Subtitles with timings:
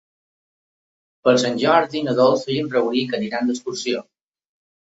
[1.27, 4.03] Per Sant Jordi na Dolça i en Rauric iran d'excursió.